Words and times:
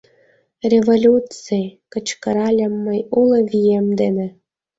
—Революций!— 0.71 1.65
кычкыральым 1.93 2.73
мый 2.85 2.99
уло 3.19 3.39
вием 3.51 3.87
дене. 3.99 4.27